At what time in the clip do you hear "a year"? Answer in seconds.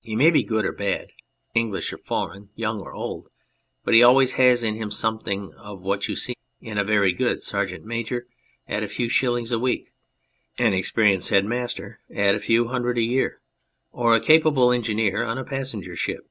13.00-13.40